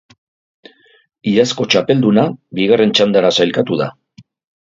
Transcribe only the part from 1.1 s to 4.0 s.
Iazko txapelduna bigarren txandara sailkatu da.